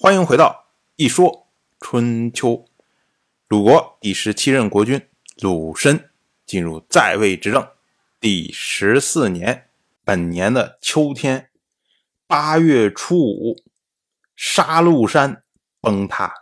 [0.00, 1.48] 欢迎回到《一说
[1.80, 2.50] 春秋》。
[3.48, 5.04] 鲁国第十七任国君
[5.40, 6.10] 鲁申
[6.46, 7.68] 进入在位执政
[8.20, 9.70] 第十四年，
[10.04, 11.50] 本年的秋天
[12.28, 13.56] 八月初五，
[14.36, 15.42] 杀戮山
[15.80, 16.32] 崩塌。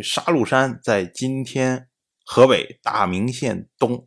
[0.00, 1.88] 杀戮山在今天
[2.24, 4.06] 河北大名县东。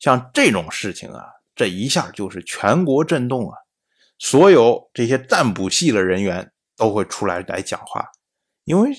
[0.00, 1.24] 像这种事情啊，
[1.54, 3.56] 这一下就是全国震动啊！
[4.18, 6.50] 所有这些占卜系的人员。
[6.80, 8.10] 都会出来来讲话，
[8.64, 8.90] 因为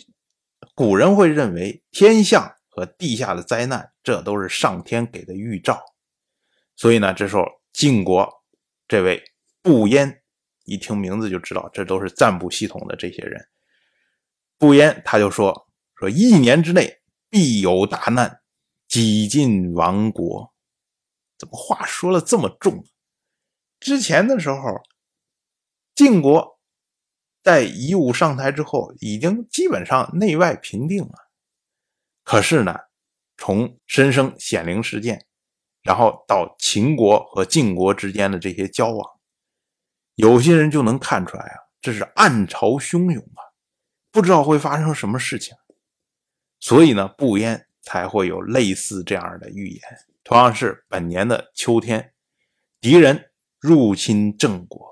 [0.76, 5.84] 古人会认为天象和地下的灾难，这都是上天给的预兆。
[6.76, 8.44] 所以呢，这时候晋国
[8.88, 9.24] 这位
[9.64, 10.22] 不焉，
[10.66, 13.48] 一听名字就知道，这都是占卜系统的这些人。
[14.60, 15.68] 不焉他就说
[15.98, 18.42] ：“说一年之内必有大难，
[18.88, 20.54] 几近亡国。”
[21.40, 22.86] 怎么话说了这么重？
[23.80, 24.84] 之前的时候，
[25.96, 26.61] 晋国。
[27.44, 31.14] 在夷吾上台之后，已经基本上内外平定了。
[32.24, 32.78] 可是呢，
[33.36, 35.26] 从申生显灵事件，
[35.82, 39.10] 然后到秦国和晋国之间的这些交往，
[40.14, 43.42] 有些人就能看出来啊，这是暗潮汹涌啊，
[44.12, 45.58] 不知道会发生什么事情。
[46.60, 49.82] 所以呢，不焉才会有类似这样的预言。
[50.24, 52.14] 同样是本年的秋天，
[52.80, 54.92] 敌人入侵郑国。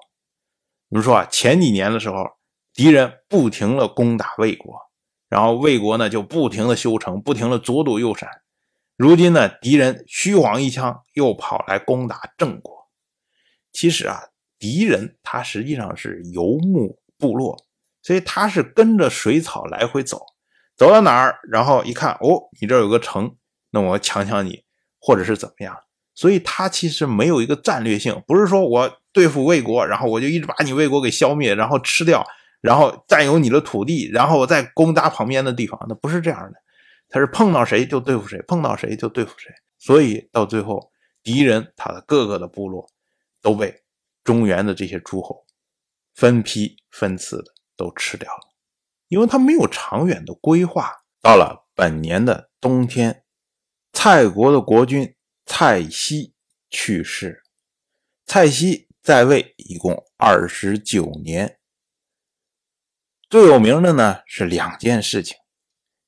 [0.88, 2.39] 我们说啊，前几年的时候。
[2.80, 4.74] 敌人不停的攻打魏国，
[5.28, 8.30] 然后魏国呢就不停的修城，不停的左躲右闪。
[8.96, 12.88] 如今呢，敌人虚晃一枪，又跑来攻打郑国。
[13.74, 14.22] 其实啊，
[14.58, 17.66] 敌人他实际上是游牧部落，
[18.02, 20.26] 所以他是跟着水草来回走，
[20.78, 23.36] 走到哪儿，然后一看，哦，你这有个城，
[23.72, 24.64] 那我抢抢你，
[25.02, 25.78] 或者是怎么样。
[26.16, 32.26] 所以他其实没有一个战略性，不是说我对付魏国，然后我就一直把你魏国给消灭，然后吃掉。
[32.62, 36.60] 然后占有你的土地，然后再攻打旁边的地方，那不是这样的，
[37.08, 39.50] 他是碰到谁就对付谁，碰到谁就对付谁。
[39.78, 40.92] 所以到最后，
[41.24, 42.90] 敌人他的各个的部落
[43.42, 43.82] 都被
[44.26, 45.46] 中原的这些诸侯
[46.14, 47.46] 分批分次的
[47.78, 48.42] 都吃掉了，
[49.08, 50.92] 因为他没有长远的规划。
[51.22, 53.24] 到了本年的冬天，
[53.94, 56.34] 蔡国的国君蔡西
[56.70, 57.42] 去世，
[58.26, 61.59] 蔡西在位一共二十九年。
[63.30, 65.38] 最有名的呢是两件事情，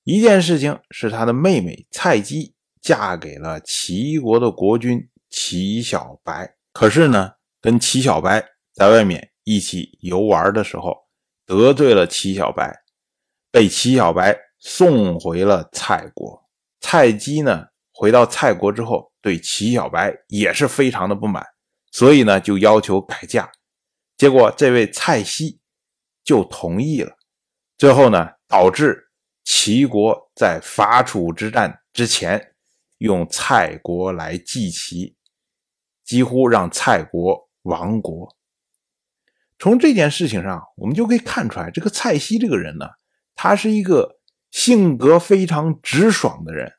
[0.05, 8.43] 一件事情是他的妹妹蔡姬嫁给了齐国的国君齐小白，可是呢，跟齐小白
[8.73, 10.97] 在外面一起游玩的时候
[11.45, 12.75] 得罪了齐小白，
[13.51, 16.43] 被齐小白送回了蔡国。
[16.79, 21.45] 蔡姬呢回到蔡国之后，对齐小白也是非常的不满，
[21.91, 23.51] 所以呢就要求改嫁，
[24.17, 25.60] 结果这位蔡熙。
[26.23, 27.15] 就同意了，
[27.77, 29.09] 最后呢，导致
[29.43, 32.53] 齐国在伐楚之战之前
[32.99, 35.15] 用蔡国来祭齐，
[36.05, 38.35] 几乎让蔡国亡国。
[39.57, 42.85] 从这件事情上，我们就可以看出来，这个蔡西这个人呢，
[43.35, 44.19] 他是一个
[44.51, 46.73] 性格非常直爽的人，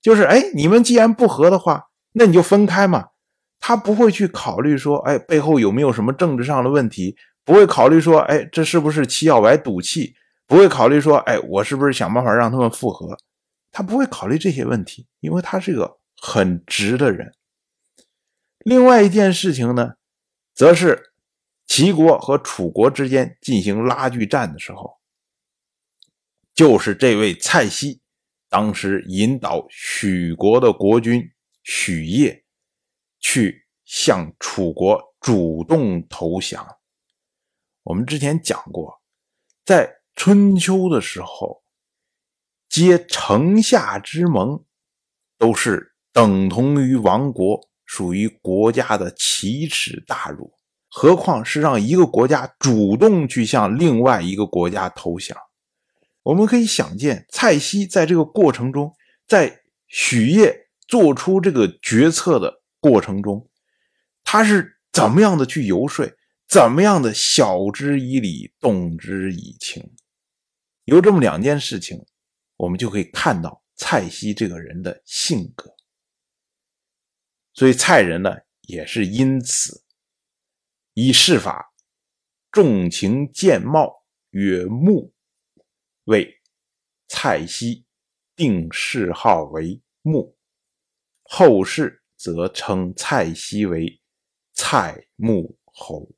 [0.00, 3.08] 就是哎，你们既然不和的话，那你就分开嘛。
[3.62, 7.16] 他不会去考虑说，哎，背后有没有什么政治上的问题。
[7.50, 10.14] 不会考虑说，哎，这是不是齐小白赌气？
[10.46, 13.18] 不会考虑说，哎，我是不是想办法让他们复合？
[13.72, 17.34] 他不会考虑这些问题，因为他是个很直的人。
[18.60, 19.94] 另外一件事情呢，
[20.54, 21.10] 则是
[21.66, 24.98] 齐国和楚国之间进行拉锯战的时候，
[26.54, 28.00] 就是这位蔡西
[28.48, 31.28] 当时引导许国的国君
[31.64, 32.44] 许业
[33.18, 36.64] 去向楚国主动投降。
[37.82, 39.00] 我们之前讲过，
[39.64, 41.62] 在春秋的时候，
[42.68, 44.64] 结城下之盟
[45.38, 50.52] 都是等同于亡国，属于国家的奇耻大辱。
[50.88, 55.38] 何况是让一个国家主动去向另外一个国家投降。
[56.22, 58.92] 我们可以想见，蔡西在这个过程中，
[59.26, 63.48] 在许业做出这个决策的过程中，
[64.22, 66.06] 他是怎么样的去游说？
[66.50, 69.94] 怎么样的晓之以理，动之以情，
[70.82, 72.04] 有这么两件事情，
[72.56, 75.72] 我们就可以看到蔡西这个人的性格。
[77.52, 79.84] 所以蔡人呢，也是因此
[80.94, 81.72] 以事法
[82.50, 85.14] 重情见貌曰穆，
[86.06, 86.40] 为
[87.06, 87.84] 蔡西
[88.34, 90.36] 定谥号为穆，
[91.22, 94.00] 后世则称蔡西为
[94.52, 96.10] 蔡穆侯。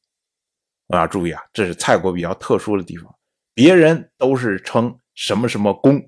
[0.93, 3.11] 大家注意啊，这是蔡国比较特殊的地方。
[3.55, 6.07] 别人都是称什么什么公，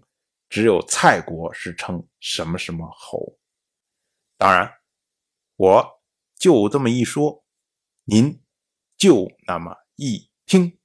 [0.50, 3.38] 只有蔡国是称什么什么侯。
[4.36, 4.70] 当然，
[5.56, 6.02] 我
[6.36, 7.42] 就这么一说，
[8.04, 8.42] 您
[8.98, 10.78] 就那么一听。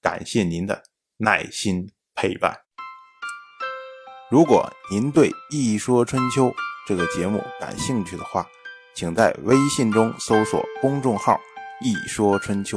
[0.00, 0.82] 感谢您的
[1.18, 2.62] 耐心陪伴。
[4.28, 6.46] 如果您对《一说春秋》
[6.84, 8.44] 这个节目感兴趣的话，
[8.96, 11.38] 请在微信中搜索公众号
[11.80, 12.76] “一说春秋”，